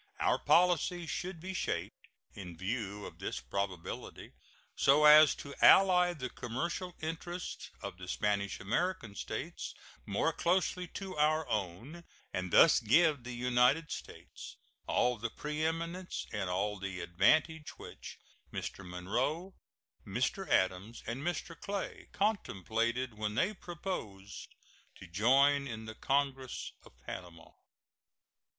[0.19, 4.33] Our policy should be shaped, in view of this probability,
[4.75, 9.75] so as to ally the commercial interests of the Spanish American States
[10.07, 12.03] more closely to our own,
[12.33, 14.55] and thus give the United States
[14.87, 18.17] all the preeminence and all the advantage which
[18.51, 18.83] Mr.
[18.83, 19.53] Monroe,
[20.03, 20.49] Mr.
[20.49, 21.55] Adams, and Mr.
[21.55, 24.47] Clay contemplated when they proposed
[24.95, 27.51] to join in the congress of Panama.